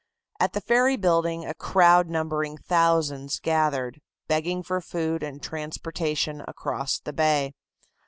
At 0.39 0.53
the 0.53 0.61
ferry 0.61 0.97
building 0.97 1.45
a 1.45 1.53
crowd 1.53 2.09
numbering 2.09 2.57
thousands 2.57 3.37
gathered, 3.39 4.01
begging 4.27 4.63
for 4.63 4.81
food 4.81 5.21
and 5.21 5.43
transportation 5.43 6.41
across 6.47 6.97
the 6.97 7.13
bay. 7.13 7.53